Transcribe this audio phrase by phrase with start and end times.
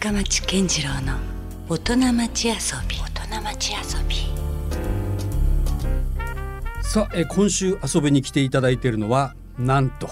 [0.00, 1.18] 深町健次郎の
[1.68, 2.54] 大人町遊
[2.88, 2.96] び。
[2.96, 4.16] 大人町遊び。
[6.82, 10.08] さあえー今週遊びに来ていただいているのはなんと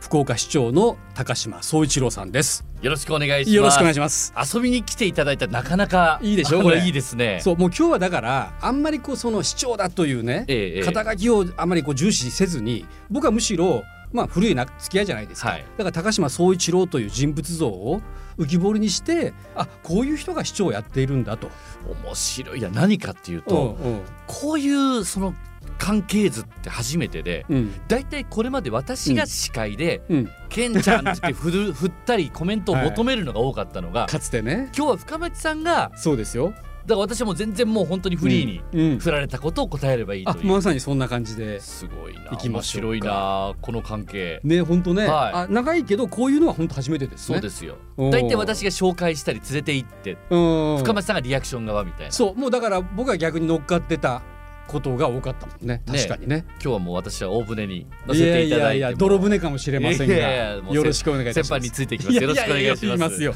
[0.00, 2.64] 福岡市長の高島総一郎さんです。
[2.80, 3.50] よろしくお願いします。
[3.56, 4.32] よろしくお願いします。
[4.54, 6.62] 遊びに来ていただいたらなかなかいいでしょ？
[6.62, 6.84] これ。
[6.84, 7.40] いいですね。
[7.42, 10.82] そうもう今日はだからあんまりこうその市長だというね、ええええ。
[10.84, 13.82] 肩書きをあまりこう重視せずに僕はむしろ
[14.14, 15.64] まあ古いな付き合いじゃないですか、はい。
[15.76, 18.00] だから高島総一郎という人物像を
[18.38, 21.50] 浮き彫りにしてあこういう人が市長をやっているんだと。
[22.04, 25.34] 面白いいや何かっていうと、うんこういうその
[25.78, 27.44] 関係図って初めてで。
[27.48, 27.80] うん。
[27.88, 34.70] だいたいこれまで私が司会でうん、「ケンちゃん」って振る 振ったりコメントを求めるのが多かったのが、かつてね。
[34.76, 36.54] 今日は深町さんがそうですよ
[36.86, 38.80] だから私はもう全然もう本当にフリーにうん。
[38.92, 38.98] うん。
[38.98, 41.60] 振られたことを答えればいいとあいう、まさにそんな感じで。
[41.60, 42.30] すごいな。
[42.30, 42.86] 行きましょうか。
[42.88, 45.32] 面白いなこの関係、ね本当ね、はい。
[45.34, 47.36] あ長いけどこういうのは本当初めてですね。
[47.36, 47.76] そうですよ。
[47.96, 50.78] 大体私が紹介したり連れて行ってうん。
[50.78, 52.12] 深町さんがリアクション側みたいな。
[52.12, 54.22] そうもうだから僕は逆に乗っかってた
[54.66, 55.82] ことが多かったもんね。
[55.86, 56.44] 確かにね。
[56.54, 60.14] 今日はもう私は大船に乗いせていたやいやいだいや泥船かもしれませんが。
[60.72, 61.48] よろしくお願いします。
[61.48, 62.16] 先輩についていきます。
[62.16, 62.86] よろしくお願いします。
[62.86, 63.34] ややや言いますよ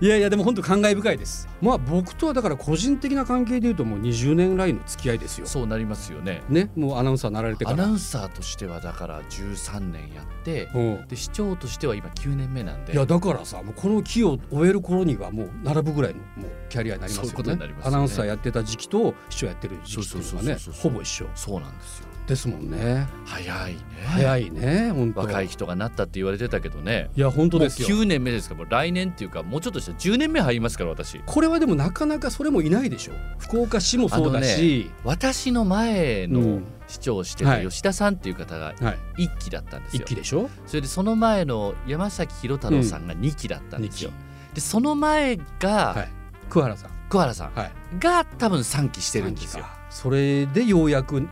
[0.00, 1.48] いやいやでも本当感慨深いです。
[1.60, 5.46] まあ僕とはだから個人的な関係でいうともう20年来の付き合いですよ。
[5.46, 6.42] そうなりますよね。
[6.48, 7.82] ねもうアナウンサーなられてから。
[7.82, 11.08] アナウンサーとしてはだから13年やってうん。
[11.08, 12.92] で市長としては今9年目なんで。
[12.92, 17.56] いやだからさもうこの期を終える頃にはもう並ぶぐらいのもうキャリアになりますよね。
[17.56, 17.74] ね。
[17.82, 21.26] アナウンサーやってた時期と市長やってる時期っていうのがねほぼ一緒。
[21.34, 23.08] そうなんですよですもんね。
[23.24, 23.80] 早いね。
[24.06, 25.20] 早いね本当。
[25.20, 27.10] 若い人がなったって言われてたけどね。
[27.16, 27.88] いや本当ですよ。
[27.88, 28.54] 9年目ですか。
[28.54, 31.20] らもう来年っていうかもうちょっとしたら10年目入りますから私。
[31.26, 36.64] これはでもなかなかそれもいないでしょ福岡市もそうだし、私の前のうん。
[36.86, 37.64] 市長をしてはい。
[37.64, 39.24] た吉田さんっていう方がはい。
[39.24, 40.48] 1期だったんですよ、一期でしょ？
[40.66, 44.10] それでその前の山崎弘太郎さんが2期だったんですよ、
[44.54, 46.08] でその前はがい。
[46.48, 46.90] 桑原さん。
[47.10, 47.72] 桑原さんはい。
[47.98, 51.28] が多分3期してるんですよそれでようやくね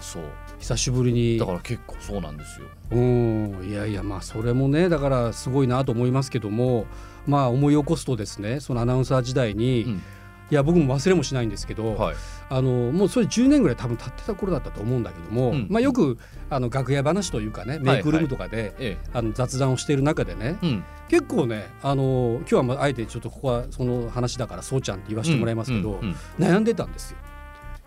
[0.00, 0.22] そう
[0.58, 1.38] 久しぶりに。
[1.38, 2.66] だから結構そうなんですよ。
[2.90, 3.68] うん。
[3.68, 6.86] いやいやまあそれもねだからすごいなと思いますけども
[7.26, 10.02] まあ思い起こすとですねそのアナウンサー時代に、うん。
[10.50, 12.16] いや僕も忘れもしないんですけど、はい。
[12.48, 15.66] あのもうそれ10年ぐらい多分経ってた頃だったと思うんだけども、うん。
[15.68, 16.16] まあ、よく
[16.48, 20.84] あの楽屋話というかねメイクルームとかで、えあの雑談をしている中でねえうん。
[21.08, 26.16] 結構ねあの今日はまああえてちょっとここはその話だからそうちゃんって言わせてもらいますけど、うんうん。
[26.38, 27.18] 悩んでたんですよ。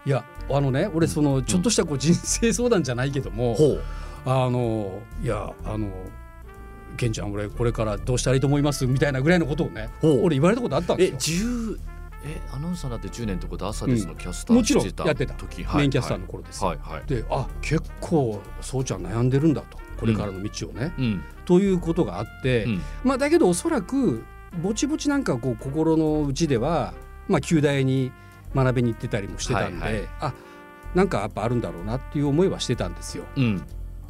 [0.06, 3.56] いやあのね俺そのちょっとしたこう人生相談じゃないけども、
[4.26, 5.90] あのいやあの
[6.98, 11.50] ケンちゃん俺これからどうしたらいいと思いますみたいなぐらいのことをね俺言われたことあったんえですよ。
[11.50, 11.80] 10
[12.24, 13.66] えアナウンサーになって10年ってこと？
[13.66, 15.34] は朝ですのキャスターもちろんやってた。
[15.34, 16.70] 時メインキャスターの頃ですよ。
[16.70, 17.04] はいはい。
[17.06, 21.24] であ結構そうちゃん悩んでるんだとこれからの道をね、うん。
[21.46, 22.82] ということがあって、うん。
[23.04, 24.24] まあだけどおそらく
[24.62, 26.94] ぼちぼちなんかこう心の内では
[27.28, 28.12] まあ旧大に
[28.56, 30.10] 学びに行ってたりもしてたんで、はいはい。
[30.20, 30.34] あ
[30.96, 33.26] なんかやっぱあるんだろうなっていう思いはしてたんですよ。
[33.36, 33.64] うん。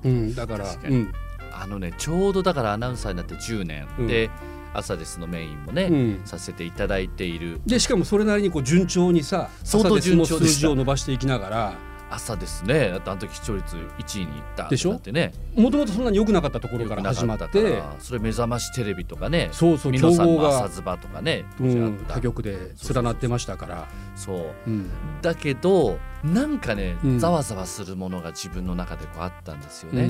[0.03, 1.13] うん、だからうん。
[1.53, 4.07] あのねちょうどだからアナウンサーになって10年、うん。
[4.07, 4.29] で
[4.73, 7.61] 朝ですのメインもね、うん、させていただいている。
[7.65, 11.73] でしかもそれなりにこう順調にさ相当順調数字を伸ばしていきながら
[12.11, 12.89] 朝ですね。
[12.89, 14.91] だってあの時視聴率1位に行ったでしょ？
[14.91, 15.33] だってね。
[15.55, 17.61] もともとそんなに良くなかったところから始まって。
[17.77, 23.87] らそれ目覚ましテレビとかねそうそう競美濃さんの朝ズバとかね当うん、他局で連なってましたから。
[24.15, 24.89] そううん。
[25.21, 27.19] だけどなんかね、うん。
[27.19, 30.09] ざわざわするものが自分の中でこうあったんですようね。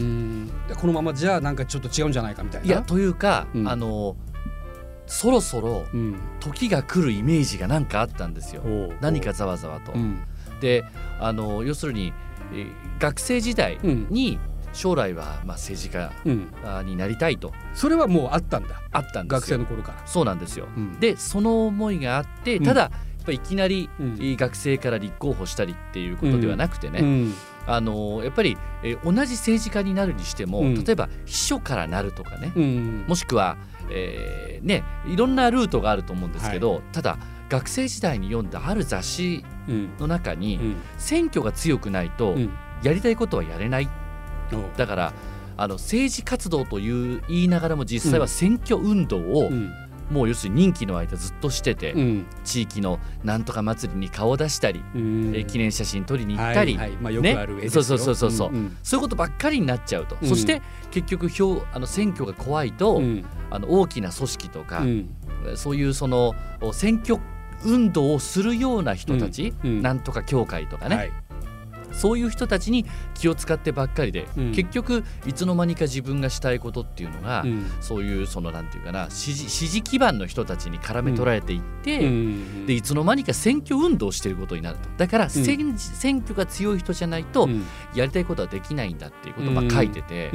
[0.76, 2.68] このままじゃあなんかちょっと違うんじゃないかみたいな。
[2.68, 3.68] いやというか、うん。
[3.68, 4.16] あの
[5.08, 8.64] そろそろうん、時が来るイメージがなんかあったんですよ。
[9.02, 9.92] 何かざわざわと。
[9.92, 10.24] うん
[10.62, 10.86] で
[11.20, 12.14] あの要するに、
[12.54, 14.08] えー学生時代うん。
[14.12, 14.40] に
[14.74, 16.12] 将来はまあ政治家
[16.84, 17.52] になりたいと。
[17.74, 18.80] それはもうあったんだ。
[18.92, 19.40] あったんですよ。
[19.40, 20.08] 学生の頃から。
[20.08, 20.68] そうなんですよ。
[20.78, 22.64] うん、でその思いがあってうん。
[22.64, 27.34] ただ、やっぱいきなり、学生から立候補したりっていうことではなくてね、うん。
[27.68, 30.84] あのやっぱり、えー同じ政治家になるにしても、うん。
[30.84, 33.58] 例えば秘書からなるとかね、うん、もしくは、
[33.90, 37.18] えーねいろんなルートがあると思うんですけど、ただ
[37.52, 39.90] 学生時代に読んだある雑誌うん。
[40.00, 40.76] の中に、うん。
[40.98, 42.50] 選挙が強くないと、うん。
[42.82, 43.90] やりたいことはやれない。
[44.54, 44.64] おう。
[44.78, 45.14] だから
[45.58, 49.70] あの政治活動という言いながらも実際は選挙運動を、うん。
[50.10, 52.26] もう要するに任期の間ずっとしてて、うん。
[52.44, 55.36] 地域のなんとか祭りに顔を出したり、うん。
[55.36, 56.98] えー記念写真撮りに行ったり、はいはい。
[57.02, 57.84] まあ、よくある絵ですよ。
[57.84, 58.58] そうそうそうそうう。
[58.58, 60.30] んそういうことばっかりになっちゃうと、うん。
[60.30, 63.26] そして結局票あの選挙が怖いと、うん。
[63.50, 65.10] あの大きな組織とか、うん。
[65.56, 66.34] そういうその
[66.72, 67.20] 選挙
[67.64, 71.12] 運動をするような人たち、うんうんなんとか協会とかね、はい
[71.94, 74.52] そういう人たちに気を使ってばっかりで、うん。
[74.52, 77.66] 結局いつの間にか自分がしたいことっていうのが、うん。
[77.80, 84.90] そういうそのなんていうかな支持支持基盤の人たちに絡め取られていって、うんでいつの間にか選挙運動をしていることになると。
[84.98, 87.64] だから、選選挙が強い人じゃないとうん。
[87.96, 90.32] やりたいことはできないんだっていうことをまあ書いてて、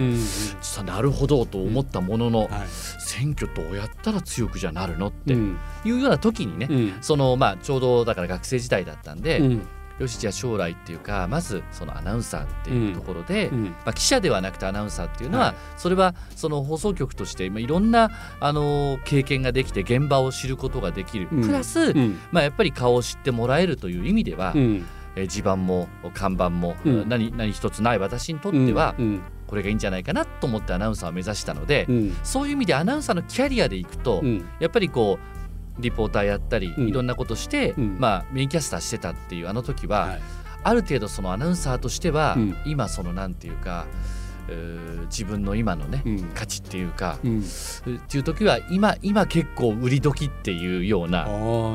[0.85, 2.51] なるほどと思ったものの、はい。
[2.69, 5.37] 選挙どうやったら強くじゃなるのってい
[5.85, 6.95] うような時にね、うん。
[7.01, 9.63] そのまあちょうどだから学生時代だったんで、うん
[9.99, 13.65] よしじゃあ将来っていうかまずそのアナウンサーっていうところで、うん。
[13.65, 15.55] まあ、記者ではなくてアナウンサーっていうのは、はい。
[15.77, 18.11] それはその放送局として、まあ、いろんな、
[18.41, 21.43] あの経験ができて現場を知ることができる、うん。
[21.43, 22.19] プラス、うん。
[22.31, 24.85] まあ、やっぱり顔を知ってもらえるという意味では、うん。
[25.17, 27.09] えー地盤も看板も、うん。
[27.09, 29.21] 何何一つない私にとっては、うん。
[29.47, 32.17] これがいいんじゃないかなと思ってアナウンサーを目指したので、うん。
[32.23, 34.47] そういう意味でアナウンサーのキャリアでいくと、うん。
[34.61, 35.37] やっぱりこう
[35.79, 36.89] リポーターやったり、うん。
[36.89, 37.97] いろんなことして、うん。
[37.99, 40.21] まあ、メインキャスターしてたっていうあの時は、はい。
[40.63, 42.57] ある程度そのアナウンサーとしては、うん。
[42.65, 43.87] 今そのなんていうか
[45.09, 46.23] 自分の今のね、うん。
[46.35, 47.41] 価値っていうか、うん。
[47.41, 47.43] っ
[48.09, 51.27] ていう時は今今結構売り時っていうような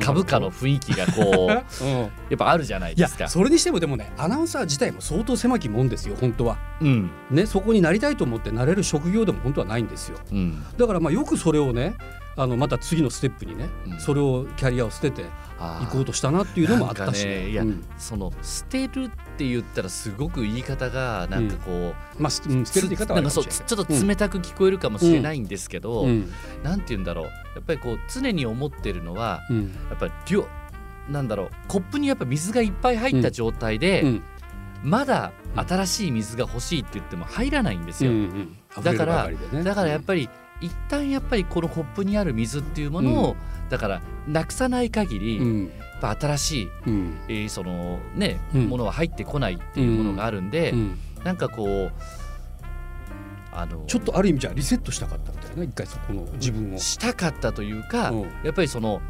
[0.02, 2.06] 株価の雰囲気がこうや うん。
[2.06, 3.28] っぱあるじゃないですか。
[3.28, 6.58] それにしてもでもねアナウンサー自体も相当狭きもんですよ本当は。
[6.82, 7.12] うん。
[7.30, 10.18] ねそこになりたいと思ってなれる職業でも本当はないんですよ。
[10.32, 11.96] うん、だからまあよくそれをね
[12.38, 14.00] あのまた次のステップにね、うん。
[14.00, 15.26] それをキャリアを捨てて
[15.60, 17.84] 行こうとしたなっていうのもあったし、ねいやうん。
[17.98, 26.32] その捨てるって言ったらすごく言い方がなんかこう、まあすうん捨てるって言い方はあなんかちょっと冷たく聞こえるかもしれないんですけど、うん。
[26.64, 27.26] なんて言うんだろう。
[27.26, 29.76] やっぱりこう常に思ってるのはうん。
[29.90, 30.48] やっぱり量
[31.10, 34.24] なんだろうコップにやっぱ水がいっぱい入った状態で、うん。
[34.84, 38.12] まだ新しい水が欲しいって言っても入らないんですよ、
[38.82, 39.30] だから
[39.64, 40.28] だからやっぱり
[40.62, 43.36] 一旦やっぱりこのコップにある水っていうものを、
[43.70, 45.72] だからなくさない限り、やっうん
[46.02, 47.18] ぱ新しい、うん。
[47.28, 48.68] えーそのね、うん。
[48.68, 51.00] ものは入ってこないっていうものがあるんで、うん。
[51.24, 51.92] なんかこう
[53.54, 56.78] あのちょっとある意味じゃリセットしたかったみたいな一回そこの自分を。
[56.78, 58.22] したかったというか、うん。
[58.44, 59.02] やっぱりその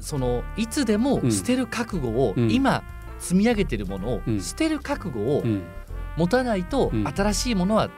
[0.00, 1.32] そのいつでもうん。
[1.32, 2.50] 捨てる覚悟を、うん。
[2.50, 2.82] 今
[3.18, 4.40] 積み上げてるものをうん。
[4.40, 5.62] 捨てる覚悟をうん。
[6.16, 7.06] 持たないと、うん。
[7.06, 7.88] 新しいものは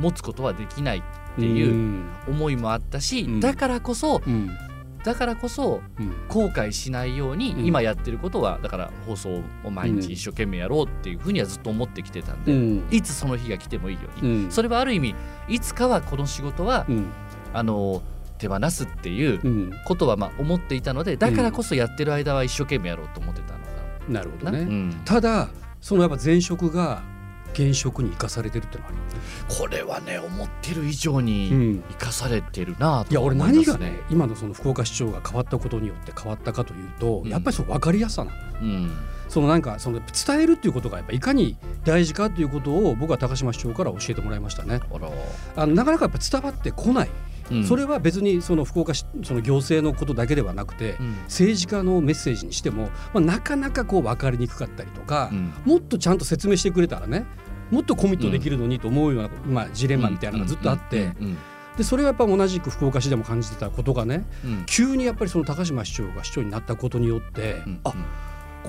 [0.00, 1.02] 持つことはできない
[1.34, 2.04] っていううん。
[2.28, 3.40] 思いもあったし、うん。
[3.40, 4.50] だからこそうん。
[5.04, 6.12] だからこそうん。
[6.28, 7.66] 後悔しないように、うん。
[7.66, 12.84] 今やってることはだから放送を毎日一生懸命やろうっていうふうにはずっと思ってきてたんで、うん。
[12.90, 14.02] いつその日が来てもいいよ。
[14.22, 14.50] うに、うん。
[14.50, 15.14] それはある意味
[15.48, 17.06] いつかはこの仕事は、うん。
[17.52, 18.02] あの
[18.38, 19.72] 手放すっていううん。
[19.86, 23.64] ことはまあ思っていたのでだからこそやってる間は一生懸命やろうと思ってたのか
[24.08, 24.14] な。
[24.14, 24.60] なるほどね。
[24.60, 25.00] うん。
[25.04, 25.48] ただ
[25.80, 27.02] そのやっぱ前職が
[27.54, 29.10] 現職に生かされてるってのはあるよね。
[29.58, 31.84] これはね思ってる以上うにん。
[31.90, 37.30] 生かされてるなといや俺思います何がね今のその福岡市長が変わったことによって変わったかというと、うん。
[37.30, 38.36] やっぱりその分かりやすさなの。
[38.60, 38.92] うん。
[39.28, 44.80] そのなんかその伝えるっていうことがやっぱいかに大事かということを僕は高島市長から教えてもらいましたね。
[45.56, 47.10] あのなかなかやっぱ伝わってこない、
[47.50, 47.64] うん。
[47.64, 51.12] それは別にその福岡市その行政のことだけではなくて、うん。
[51.24, 55.52] 政治家のメッセージにしても、まあ、なかなかこう分かりにくかったりとか、うん。
[55.64, 57.24] もっとちゃんと説明してくれたらね
[57.70, 61.38] もっとコミットできるのにと思うような、まあ、ジレンマみたいなのがずっとあって、うん
[61.76, 64.64] でそれはやっぱ同じく福岡市でも感じてたことがねうん。
[64.66, 67.92] 急にやっぱりその高島市長が市長になったことによって、うんあ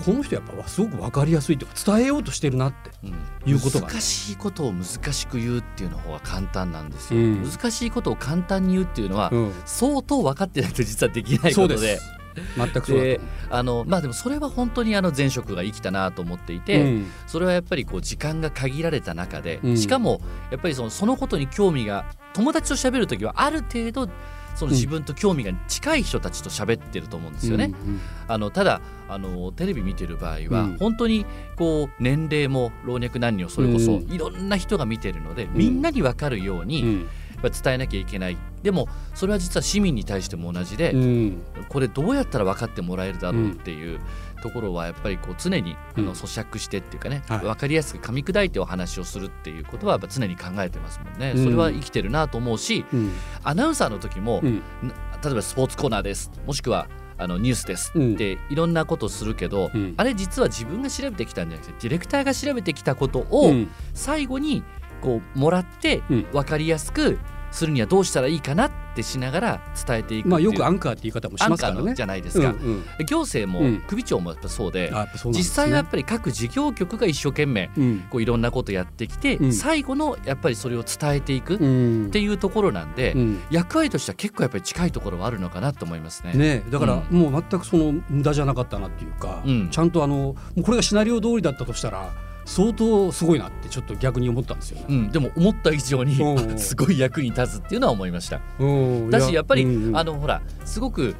[0.04, 3.52] この人やっぱすごく分かりやすいというか伝えようとしてるなってうん。
[3.52, 3.94] いうことがね。
[3.94, 7.50] 難しいことを難しく言うっていうの方が簡単なんですよ、うん。
[7.50, 9.54] 難しいことを簡単に言うっていうのは、うん。
[9.66, 12.16] 相当分かってないと実はできないことです
[12.58, 17.06] 全くそうで思あのまあでもそれは本当にあの前職が生きたなと思っていううて、ん。
[17.28, 19.78] それはやっぱりこう時間が限られた中で、うん。
[19.78, 24.10] しかもやっぱりそのそのことに興味が友達と喋る時はある程度
[24.56, 27.72] その自分と興味が近い人たちと喋ってると思うんですよね。
[27.74, 30.78] うんあのただあのテレビ見てる場合は、うん。
[30.78, 31.26] 本当に
[31.56, 34.12] こう年齢も老若男女それこそうん。
[34.12, 37.06] いろんな人が見てるので、みんなに分かるように、
[37.42, 38.38] 伝えなきゃいけない。
[38.64, 41.44] でもそれは実は市民に対しても同じで、うん。
[41.70, 44.00] これどうやったら分かってもらえるだろうっていう
[44.42, 46.06] ところはやっぱりこう常にあうん。
[46.06, 47.40] の咀嚼してっていうかね、はい。
[47.40, 51.44] 分かりやすく噛み砕いてお話をするっていうことはやっぱ常に考えてますもんね、うん。
[51.44, 53.12] それは生きてるなと思うしうん。
[53.44, 56.32] アナウンサーの時も、例えばスポーツコーナーです。
[56.48, 56.88] もしくは
[57.18, 58.14] あのニュースですうん。
[58.16, 59.94] っていろんなことをするけど、うん。
[59.98, 63.70] あれ実は自分が調べてきたんじゃなくてディレクターが調べてきたことをうん。
[63.94, 64.64] 最後に
[65.06, 66.24] こうもらってうん。
[66.32, 67.20] 分かりやすく
[67.52, 70.28] するにはどうしたらいいかなってしながら伝えていくっていう。
[70.28, 71.94] まあよくアンカーって言い方もしますからね。
[71.96, 72.56] じゃないですか、うん
[73.00, 73.06] うん。
[73.06, 73.82] 行政も、うん。
[73.88, 75.34] 首長もやっぱそうでうなんですね。
[75.34, 78.00] 実際はやっぱり各事業局が一生懸命うん。
[78.10, 79.54] こういろんなことやってきて、うん。
[79.54, 82.12] 最後のやっぱりそれを伝えていくっうん。
[82.12, 83.42] ていうところなんで、うん。
[83.50, 86.34] 役割としては結構やっぱり近いところはあるのかなと思いますね。
[86.34, 89.70] ねだからうもう全くその無駄じゃなかったなっていうか、うん。
[89.70, 92.12] ちゃんとあのこれがシナリオ通りだったとしたら
[92.46, 94.86] 相当すごいなってちょっと逆に思ったんですよね。
[94.88, 96.16] うん、でも思った以上に
[96.58, 98.40] すごい役に立つっていうのは思いました。
[98.60, 101.16] うんだしやっぱり、うんうんあのほらすごく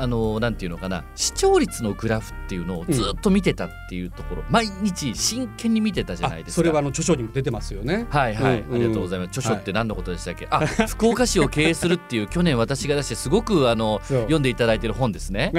[0.00, 6.60] あのなんていうのかな視聴率のグラフっていうのをずっと見てたっていうところ、毎日真剣に見てたじゃないですか。
[6.60, 8.06] あそれはあの著書にも出てますよね。
[8.10, 9.28] はいはい、うんありがとうございます。
[9.38, 10.46] 著書って何のことでしたっけ？
[10.50, 15.52] あ、福岡市を経営するっていう去年私が出してすごくあの読んでいただいてる本ですね。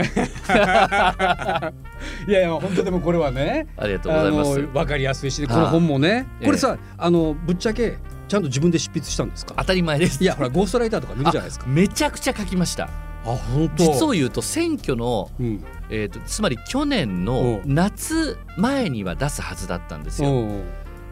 [2.27, 4.51] いやいや本当でもこれはねありがとうございます。
[4.53, 9.55] あの分かりやすいし、こはいの本もねええこれさ、あのぶっちゃけちゃんと自分で執筆したんですか？
[9.57, 10.23] 当たり前です。
[10.23, 11.65] いやほらゴーストライターとか見るじゃないですか。
[11.67, 12.89] めちゃくちゃ書きました。
[13.25, 13.83] あ本当。
[13.83, 15.63] 実を言うと選挙の、うん。
[15.89, 17.73] えー、とつまり去年のうん。
[17.73, 20.29] 夏前には出すはずだったんですよ。
[20.29, 20.63] うん。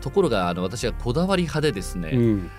[0.01, 2.49] ところがあの私はこだわり派でですね、うん。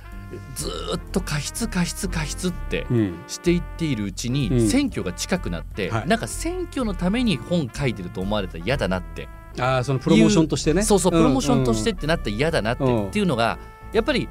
[0.54, 3.14] ずーっと過失過失過失ってうん。
[3.28, 4.68] していっているうちに、うん。
[4.68, 6.08] 選挙が近くなって、はい。
[6.08, 9.28] なんか選挙のために本書いてると思われたら嫌だなって、
[9.58, 10.82] あーそのプロモーションとしてね。
[10.82, 13.06] そうそうプロモーションとしてうんってなったら嫌だなって、うん。
[13.08, 13.58] っていうのが
[13.92, 14.28] やっぱり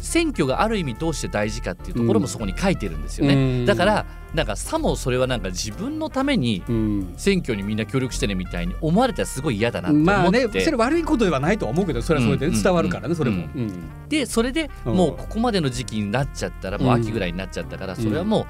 [0.00, 3.66] 選挙がある意味どうして大事かっていうところもそこに書いてるんですよね、うん。
[3.66, 7.14] だからなんかさもそれはなんか自分のためにうん。
[7.16, 13.44] 選挙にみんな協力してねみたいに思われたらすごい嫌だなって思って、まあねそれ悪いことではないとは思うけどそれはそれでうん伝わるからねそれも。
[13.54, 14.08] ううん。
[14.08, 14.94] でそれでうん。
[14.94, 18.44] もうここまでの時期になっちゃったらもう秋ぐらいになっちゃったからそれはもう、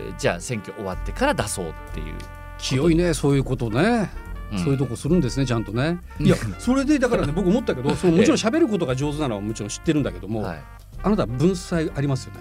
[0.00, 2.14] えーじゃあ選挙終わってから出そうっていう。
[2.58, 4.10] 清いねそういうことね。
[4.52, 4.58] うん。
[4.58, 6.00] そういうとこするんですねちゃんとね。
[6.18, 6.26] うん。
[6.26, 10.62] いやそれでだからね僕思ったけど そのもちろん喋ることが上手なのはもちろん知ってるんだけども、はい
[11.02, 12.40] あなた文才ありますよね。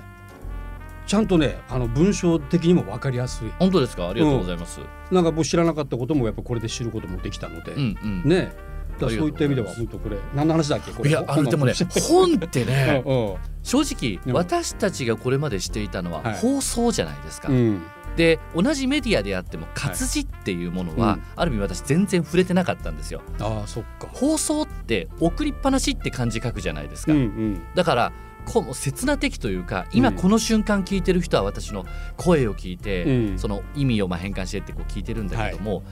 [1.07, 3.49] ちゃんとねあの文章的にも分かりやすい。
[3.59, 4.09] 本当ですか？
[4.09, 4.79] ありがとうございます。
[5.11, 8.53] なんか僕知らなかったこともやっぱこれで知ることもできたので、うんうんね
[8.99, 10.91] だそういった意味では本当これ何の話だっけ？
[10.91, 11.09] これ。
[11.09, 11.73] いやあのでもね
[12.07, 17.49] 本ってね う正直うん私たちがこれまでしていたのははい放送じゃないですか。
[17.49, 17.81] んうん
[18.17, 23.21] で同じメディアであっても活字っていうものは、うんある意味私全然触れてなかったんですよ。
[23.39, 24.09] ああそっか。
[24.11, 27.13] 放送って送りっぱなしって漢字書くじゃないですか。
[27.13, 28.11] うんうんだから
[28.45, 30.15] こう刹那的というか今うん。
[30.15, 31.85] この瞬間聞いてる人は私の
[32.17, 33.39] 声を聞いて、うん。
[33.39, 35.83] その意味をまあ変換してってこう聞いてるんだけども、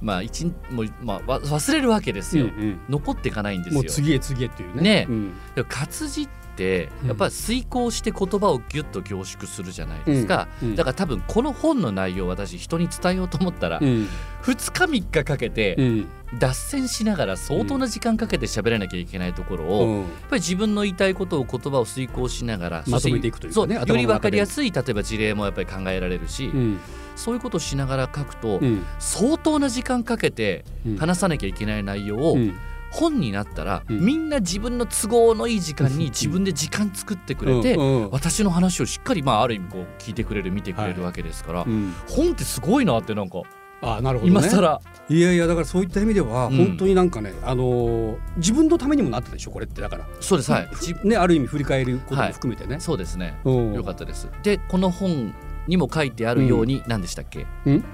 [0.00, 3.82] まあ一もうまあわ忘れるわけですよ、うん残っていかないんですよ。
[3.82, 4.82] もう次へ次へっていうね。
[4.82, 5.32] ねうん。
[5.68, 7.08] 活字ってうん。
[7.08, 10.68] やっぱり遂行して言葉をギュッと凝縮するじゃないですか、うん。
[10.70, 10.76] うん。
[10.76, 14.08] だから多分この本の内容を私人に伝えようと思ったら、うん。
[14.42, 16.08] 2日3日かけてうん。
[16.38, 20.00] 脱線しながら相当な時間かけて喋らなきゃいけないところを、うん。
[20.00, 26.80] やっぱり自分の言いたいことを言葉を遂行しながらまとめていくというかねより分かりやすい例えば事例もやっぱり考えられるし、うん。
[27.16, 28.84] そういうことをしながら書くと、うん。
[28.98, 30.96] 相当な時間かけてうん。
[30.96, 32.54] 話さなきゃいけない内容を、うん
[32.94, 34.00] 本になったら、うん。
[34.00, 38.10] みんな自分の都合のいい時間に 自分で時間作ってくれて、うんうん。
[38.10, 41.92] 私の話をしっかり、まあ、ある意味こう聞いてくれる見てくれるわけですから、うん。
[42.08, 43.42] 本ってすごいなってなんか
[43.82, 44.38] あなるほどね。
[44.40, 46.56] 今更、いやいやだからそういった意味ではうん。
[46.56, 50.52] 本当になんかね、あのー自分のためにもなったでしょこれってだから、そうです。
[50.52, 53.34] はい、じねある意味振り返ることも含めてね、そうですね。
[53.44, 53.72] うん。
[53.74, 54.28] よかったです。
[54.42, 55.34] でこの本
[55.66, 57.46] にも書いてあるように、何でしたっけ？
[57.66, 57.84] うん？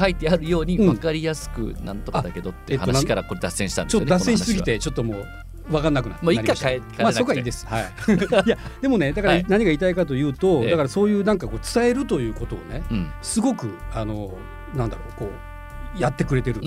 [0.00, 0.86] 書いてあるようにうん。
[0.86, 5.26] 分かりやすくなんとかだけどって話からこれ脱線したんですちょっよねと脱線しすぎこてちょっともう
[5.70, 7.66] 分かんなくなました変え変えまあそこはいいです。
[7.66, 7.84] はい。
[8.46, 9.44] いやでもねだからはい。
[9.48, 10.70] 何が言いたいかというと、ええ。
[10.70, 12.82] だからそういうなんかこう伝えるということをね
[13.22, 14.34] すごくあの
[14.74, 15.30] なんだろうこ
[15.96, 16.60] うやってくれてる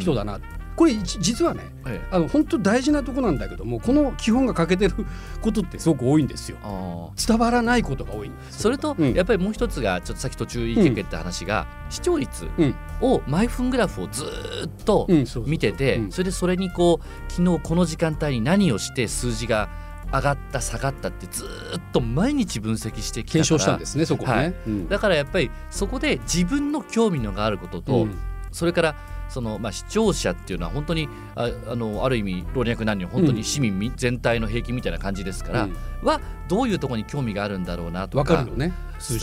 [0.00, 0.38] 人だな。
[0.76, 2.08] これじ実はねええ。
[2.10, 4.94] あの本当大事なとこなんだけどもこの基本が欠けてる
[5.42, 7.12] ことってすごく多いんですよ。
[7.16, 8.62] 伝わらないことが多いんです。
[8.62, 9.12] それと、うん。
[9.14, 15.06] やっぱりもう一つがちょっとさっき途中言いかけた話が、視聴率うんを毎分グラフをずーっと
[15.46, 16.12] 見てて、うん。
[16.12, 19.68] それでそれにこう昨日この時間帯に何をして数字が
[20.12, 24.32] 上がった下がったってずーっと毎日分析してきたから検証したんですねそこをね。
[24.32, 24.88] はいうん。
[24.88, 28.18] だからやっぱりそこで自分の興味のがあることと、うん。
[28.52, 28.96] それから
[29.30, 35.76] そのまあ視聴者っていうのは本当にああのある意味老若男女本当に市民み全体の平均みたいな感じですから、うん。
[36.02, 38.72] はどういうところに興味があるんだろうなとわかかるよね。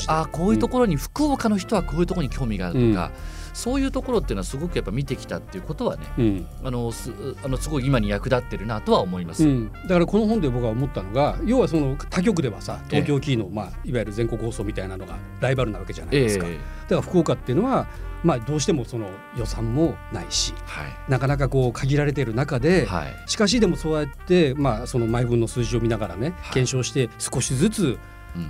[0.07, 3.11] あこういうところに福岡の人はこういうところに興味があるとか、
[3.53, 6.47] そういうところっていうのはすごくやっぱ見てきたっていうことはねうん。
[6.63, 7.11] あのす
[7.43, 9.47] あのすごい今に役立ってるなとは思います。
[9.47, 16.59] うん、だからこの本で僕は思ったのが要はその他局ではさ東京キーの、まあ、いわゆる全国放送みたいなのがライバルなわけじゃないええですか、だか
[16.95, 17.87] ら福岡っていうのは、
[18.24, 21.12] まあ、どうしてもその予算もないしはい。
[21.12, 23.15] なかなかこう限られている中で、はい。
[23.27, 26.53] しかしでもそうやって、まあ、その毎分の数字を見ながらね、はい。
[26.53, 27.97] 検証して少しずつうん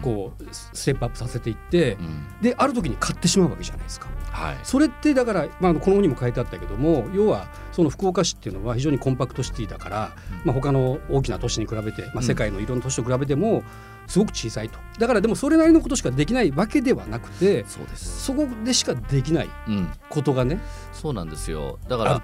[0.01, 2.25] こうステップアップさせていって、うん。
[2.41, 4.07] である時に買ってしまうわけじゃないですか。
[4.31, 4.57] はい。
[4.63, 10.11] それってだから、まあ、この本にも書いてあったけども要はその福岡市っていうのは非常にコンパクトシティだから、
[10.43, 12.23] まあ、他の大きな都市に比べて、まあ、うん。
[12.23, 13.63] 世界のいろんな都市と比べても
[14.07, 14.79] すごく小さいと。
[14.99, 20.59] だからでもそれなりのことしかできないわけではなくてそうです、そこでしかできないうん、ことがね
[20.93, 21.77] そうなんですよ。
[21.89, 22.21] だから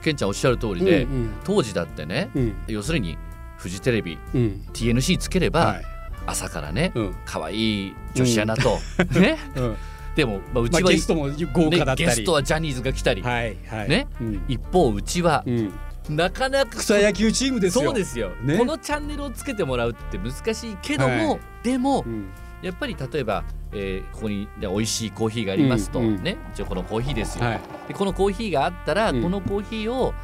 [0.00, 2.56] ケンちゃんおっしゃる通りで、うん当時だってねうん。
[2.66, 3.18] 要するに
[3.58, 4.66] フジテレビうん。
[4.72, 5.97] TNC つければ、はい
[6.28, 7.16] 朝からねうん。
[7.24, 8.78] 可愛い女子アナと、
[9.18, 9.38] ね？
[9.56, 9.76] うん。
[10.14, 13.88] でも、まあ、うまあ、ちは、ゲストも豪華だったり、ねゲストはジャニーズが来たり、はいはい。
[13.88, 14.06] ね？
[14.20, 14.44] うん。
[14.48, 15.72] 一方うちはうん。
[16.08, 17.84] なかなか草野球チームですよ。
[17.84, 18.56] そうですよ、ね？
[18.56, 21.40] このチャンネルをつけてもらうって難しいけども、はい。
[21.62, 22.28] でもうん。
[22.62, 26.06] やっぱり例えば、えーここに、ね、美味しいコーヒーがありますと、うん。
[26.06, 26.22] うん。
[26.22, 26.36] ね？
[26.54, 27.60] じゃあこのコーヒーですよ、はい。
[27.86, 29.22] でこのコーヒーがあったら、うん。
[29.22, 30.14] このコーヒーを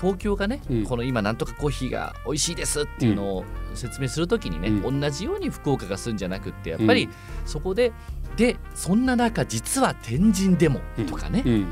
[0.00, 0.84] 東京がね、うん。
[0.84, 7.12] この今なんとかコーヒーが美味しいですっていうのを説明するときにね、う同じように福岡がするんじゃなくってやっぱりうん。
[7.46, 7.92] そこで、
[8.36, 11.66] でそんな中実は天神でもとかね、うん。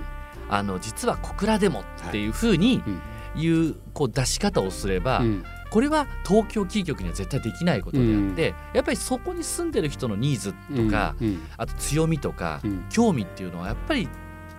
[0.48, 2.82] あの実は小倉でもっていうふうに
[3.36, 3.48] い。
[3.48, 5.44] うこう出し方をすれば、うん。
[5.70, 11.42] これは東京キー局には絶対できないことであって、やっぱりそこに住んでる人のニーズとか、うん。
[11.56, 12.84] あと強みとか、うん。
[12.90, 14.06] 興味っていうのはやっぱり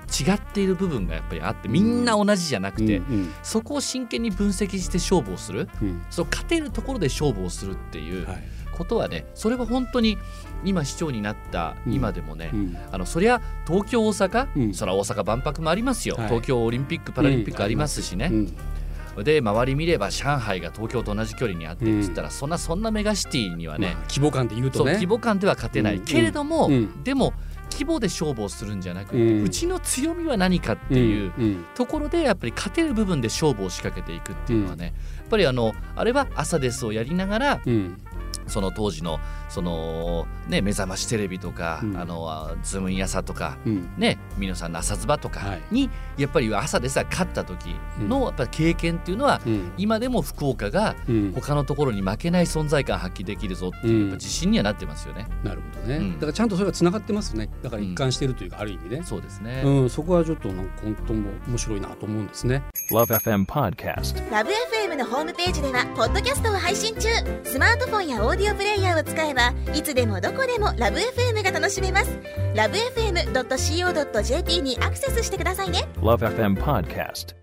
[0.08, 5.68] 違っている部分がやっぱりあってみんな同じじゃなくて、うんそこを真剣に分析して勝負をする。
[5.82, 6.04] うん。
[6.10, 8.44] その勝てるところで勝負をするっていうはい。
[8.76, 10.18] ことはねそれは本当に
[10.66, 12.78] 今市長になった今でもね、うん。
[12.92, 14.74] あのそりゃ東京大阪、うん。
[14.74, 16.28] そりゃ大阪万博もありますよ、はい。
[16.28, 18.30] 東京オリンピック・パラリンピックありますしね、
[19.18, 19.24] うん。
[19.24, 24.94] で周り見れば上海が東京と同じ距離にあってっつったら、そんなそんなメガシティにはね、まあ規模感で言うとね。
[24.94, 26.06] 規模感では勝てない、うん。
[26.06, 27.04] けれども、うん。
[27.04, 27.34] でも
[27.74, 31.66] 規模で勝負をするんじゃなくて、ううんちの強みは何かっていううん。
[31.76, 34.92] ところでやっぱり勝てる部分で勝負を仕掛けていくっていうのはね、や
[35.24, 37.98] っぱりあのあれは「アサデス」をやりながらうん。
[38.48, 39.20] その当時の
[39.54, 41.96] その、ね、目覚ましテレビとか、うん。
[41.96, 43.94] あのあズームイン朝とか、うん。
[44.00, 45.62] ね、皆さんの朝ズバとかはい。
[45.70, 49.72] に、やっぱり朝でさ勝った時のやっぱり経験っていうのは、うん。
[49.78, 51.34] 今でも福岡がうん。
[51.34, 54.02] 他のところに負けない存在感発揮できるぞっていう、うん。
[54.02, 55.28] やっぱ自信にはなってますよね。
[55.44, 56.14] なるほどね、うん。
[56.16, 57.48] だからちゃんとそれがつながってますね。
[57.62, 62.64] だから一貫しているというか、ある意味ね、そうですね、うん、そこはちょっとなんか本当も面白いなと思うんですね。
[62.92, 64.32] Love FM Podcast.
[64.32, 67.10] ラブ f m のホームページではポッドキャストを配信中。
[67.44, 72.18] スマートフォンやオーディオプレイヤーを使えばはいつでもどこでもラブ f m が楽しめます
[72.56, 77.43] ラブ FM.co.jp にアクセスしてくださいね Love FM Podcast.